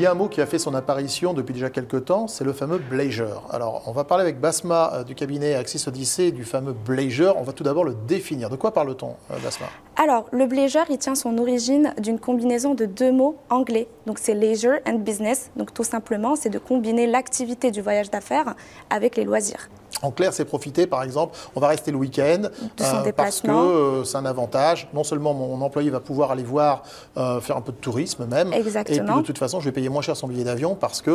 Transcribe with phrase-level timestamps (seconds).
[0.00, 2.54] Y a un mot qui a fait son apparition depuis déjà quelques temps, c'est le
[2.54, 3.42] fameux blazer.
[3.50, 7.36] Alors, on va parler avec Basma euh, du cabinet Axis Odyssey du fameux blazer.
[7.36, 8.48] On va tout d'abord le définir.
[8.48, 9.66] De quoi parle-t-on, euh, Basma?
[9.96, 13.88] Alors, le blazer, il tient son origine d'une combinaison de deux mots anglais.
[14.06, 15.50] Donc, c'est leisure and business.
[15.56, 18.54] Donc, tout simplement, c'est de combiner l'activité du voyage d'affaires
[18.88, 19.68] avec les loisirs.
[20.02, 24.04] En clair, c'est profiter, par exemple, on va rester le week-end euh, parce que euh,
[24.04, 24.88] c'est un avantage.
[24.94, 26.82] Non seulement mon employé va pouvoir aller voir,
[27.16, 28.96] euh, faire un peu de tourisme même, Exactement.
[28.96, 31.12] et puis de toute façon, je vais payer moins cher son billet d'avion parce qu'il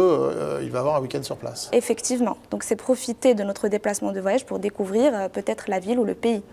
[0.62, 1.70] il va avoir un week-end sur place.
[1.73, 2.38] Effectivement.
[2.52, 6.13] Donc c'est profiter de notre déplacement de voyage pour découvrir peut-être la ville ou le
[6.13, 6.43] pays.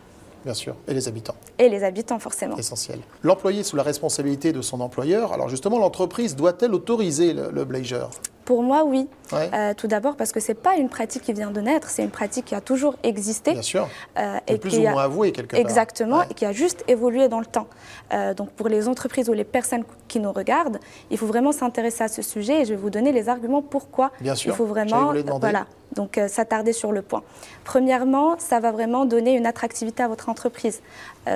[0.44, 1.36] Bien sûr, et les habitants.
[1.58, 2.56] Et les habitants, forcément.
[2.56, 2.98] Essentiel.
[3.22, 8.10] L'employé sous la responsabilité de son employeur, alors justement, l'entreprise doit-elle autoriser le, le blazer?
[8.44, 9.08] Pour moi, oui.
[9.32, 12.02] Euh, tout d'abord parce que ce n'est pas une pratique qui vient de naître, c'est
[12.02, 13.52] une pratique qui a toujours existé.
[13.52, 13.88] Bien sûr.
[14.18, 15.60] Euh, et plus ou moins avouée quelque part.
[15.60, 17.66] Exactement, et qui a juste évolué dans le temps.
[18.12, 20.78] Euh, donc pour les entreprises ou les personnes qui nous regardent,
[21.10, 24.10] il faut vraiment s'intéresser à ce sujet et je vais vous donner les arguments pourquoi
[24.20, 24.52] Bien sûr.
[24.52, 27.22] il faut vraiment voilà, donc s'attarder sur le point.
[27.64, 30.80] Premièrement, ça va vraiment donner une attractivité à votre entreprise.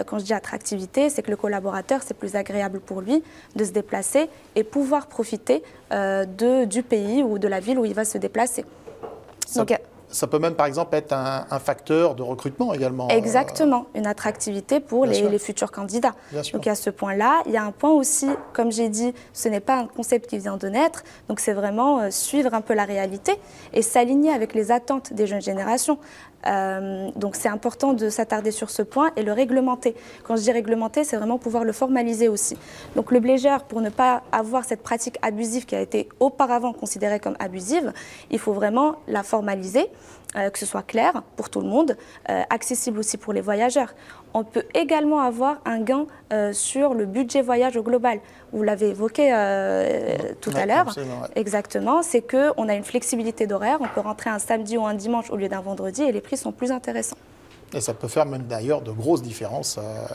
[0.07, 3.23] quand je dis attractivité, c'est que le collaborateur, c'est plus agréable pour lui
[3.55, 7.95] de se déplacer et pouvoir profiter de, du pays ou de la ville où il
[7.95, 8.65] va se déplacer.
[9.47, 13.09] Ça, Donc, ça peut même, par exemple, être un, facteur de recrutement également.
[13.09, 16.15] Exactement, une attractivité pour les, futurs candidats.
[16.53, 19.61] Donc, à ce point-là, il y a un point aussi, comme j'ai dit, ce n'est
[19.61, 22.85] pas un concept qui vient de naître, donc c'est vraiment euh, suivre un peu la
[22.85, 23.33] réalité
[23.73, 25.99] et s'aligner avec les attentes des jeunes générations.
[26.47, 29.97] Euh, donc c'est important de s'attarder sur ce point et le réglementer.
[30.25, 32.57] Quand je dis réglementer, c'est vraiment pouvoir le formaliser aussi.
[32.95, 37.21] Donc le blazer, pour ne pas avoir cette pratique abusive qui a été auparavant considérée
[37.21, 37.93] comme abusive,
[38.31, 39.89] il faut vraiment la formaliser,
[40.37, 41.97] euh, que ce soit clair pour tout le monde,
[42.29, 43.95] euh, accessible aussi pour les voyageurs.
[44.35, 46.07] On peut également avoir un gain
[46.53, 48.21] sur le budget voyage au global.
[48.53, 49.29] Vous l'avez évoqué
[50.43, 50.95] tout à l'heure.
[51.37, 53.79] Exactement, c'est qu'on a une flexibilité d'horaire.
[53.81, 56.37] On peut rentrer un samedi ou un dimanche au lieu d'un vendredi et les prix
[56.37, 57.17] sont plus intéressants.
[57.75, 59.79] Et ça peut faire même d'ailleurs de grosses différences.
[59.79, 60.07] Euh,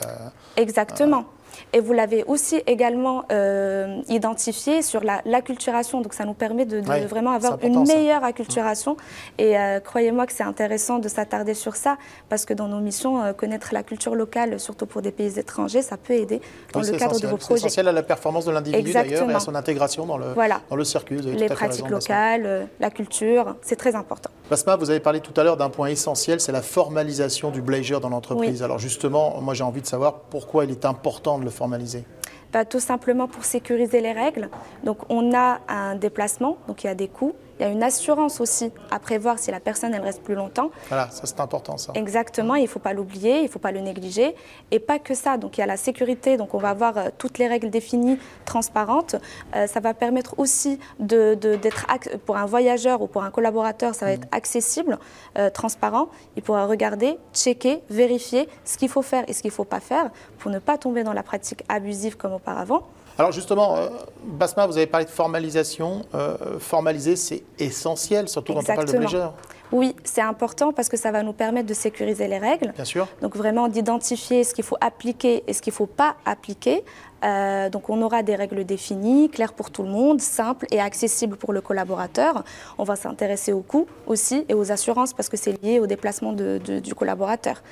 [0.56, 1.24] Exactement.
[1.72, 6.00] Et vous l'avez aussi également euh, identifié sur l'acculturation.
[6.00, 8.96] Donc ça nous permet de, vraiment avoir une meilleure acculturation.
[9.38, 11.96] Et euh, croyez-moi que c'est intéressant de s'attarder sur ça,
[12.28, 15.82] parce que dans nos missions, euh, connaître la culture locale, surtout pour des pays étrangers,
[15.82, 16.40] ça peut aider
[16.72, 17.60] dans le cadre de vos projets.
[17.60, 20.34] C'est essentiel à la performance de l'individu d'ailleurs et à son intégration dans le,
[20.70, 21.20] dans le circuit.
[21.20, 24.30] Les pratiques locales, la culture, c'est très important.
[24.50, 28.00] Basma, vous avez parlé tout à l'heure d'un point essentiel, c'est la formalisation du blazer
[28.00, 28.62] dans l'entreprise.
[28.62, 32.04] Alors justement, moi j'ai envie de savoir pourquoi il est important de le formaliser
[32.52, 34.48] bah, Tout simplement pour sécuriser les règles.
[34.84, 37.34] Donc on a un déplacement, donc il y a des coûts.
[37.58, 40.70] Il y a une assurance aussi à prévoir si la personne elle reste plus longtemps.
[40.88, 41.92] Voilà, ça c'est important ça.
[41.94, 44.34] Exactement, il ne faut pas l'oublier, il ne faut pas le négliger.
[44.70, 47.08] Et pas que ça, donc il y a la sécurité, donc on va avoir euh,
[47.18, 49.16] toutes les règles définies, transparentes.
[49.54, 54.06] Euh, ça va permettre aussi d'être, de, pour un voyageur ou pour un collaborateur, ça
[54.06, 54.98] va être accessible,
[55.38, 56.08] euh, transparent.
[56.36, 59.80] Il pourra regarder, checker, vérifier ce qu'il faut faire et ce qu'il ne faut pas
[59.80, 62.82] faire pour ne pas tomber dans la pratique abusive comme auparavant.
[63.18, 63.88] Alors justement, euh,
[64.24, 66.02] Basma, vous avez parlé de formalisation.
[66.14, 69.32] Euh, formaliser, c'est essentiel, surtout quand on parle de blazer.
[69.72, 72.72] Oui, c'est important parce que ça va nous permettre de sécuriser les règles.
[72.72, 73.08] Bien sûr.
[73.22, 76.84] Donc vraiment d'identifier ce qu'il faut appliquer et ce qu'il ne faut pas appliquer.
[77.24, 81.36] Euh, donc on aura des règles définies, claires pour tout le monde, simples et accessibles
[81.36, 82.44] pour le collaborateur.
[82.78, 86.32] On va s'intéresser aux coûts aussi et aux assurances parce que c'est lié au déplacement
[86.32, 87.62] du collaborateur.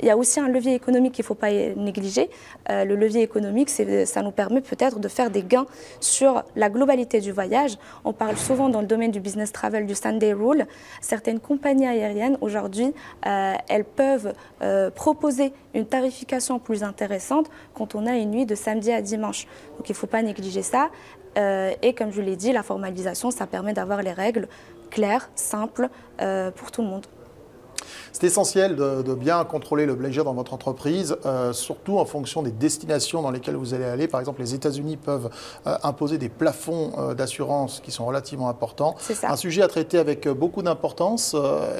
[0.00, 2.30] Il y a aussi un levier économique qu'il ne faut pas négliger.
[2.70, 5.66] Euh, le levier économique, ça nous permet peut-être de faire des gains
[6.00, 7.78] sur la globalité du voyage.
[8.04, 10.66] On parle souvent dans le domaine du business travel du Sunday Rule.
[11.00, 12.92] Certaines compagnies aériennes aujourd'hui,
[13.26, 14.32] euh, elles peuvent
[14.94, 19.46] proposer une tarification plus intéressante quand on a une nuit de samedi à dimanche.
[19.76, 20.90] Donc il ne faut pas négliger ça.
[21.38, 24.48] Euh, et comme je l'ai dit, la formalisation, ça permet d'avoir les règles
[24.90, 25.88] claires, simples
[26.20, 27.06] euh, pour tout le monde.
[28.12, 32.50] C'est essentiel de, bien contrôler le blazer dans votre entreprise, euh, surtout en fonction des
[32.50, 34.08] destinations dans lesquelles vous allez aller.
[34.08, 35.30] Par exemple, les États-Unis peuvent
[35.66, 38.94] euh, imposer des plafonds euh, d'assurance qui sont relativement importants.
[38.98, 39.30] Ça.
[39.30, 41.36] Un sujet à traiter avec beaucoup d'importance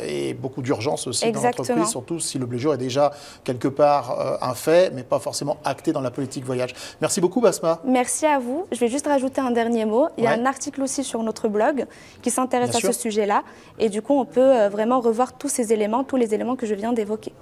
[0.06, 3.12] et beaucoup d'urgence aussi dans l'entreprise, surtout si le blazer est déjà
[3.44, 6.75] quelque part un fait, mais pas forcément acté dans la politique voyage.
[7.00, 7.81] Merci beaucoup, Basma.
[7.85, 8.67] Merci à vous.
[8.73, 10.08] Je vais juste rajouter un dernier mot.
[10.19, 11.87] Il y a un article aussi sur notre blog
[12.23, 13.43] qui s'intéresse à ce sujet-là.
[13.79, 16.75] Et du coup, on peut vraiment revoir tous ces éléments, tous les éléments que je
[16.75, 17.33] viens d'évoquer.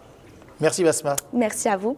[0.61, 1.17] Merci Basma.
[1.33, 1.97] Merci à vous.